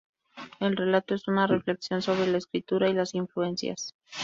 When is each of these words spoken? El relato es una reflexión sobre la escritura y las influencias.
El 0.59 0.77
relato 0.77 1.13
es 1.13 1.27
una 1.27 1.45
reflexión 1.45 2.01
sobre 2.01 2.25
la 2.25 2.39
escritura 2.39 2.89
y 2.89 2.93
las 2.95 3.13
influencias. 3.13 3.93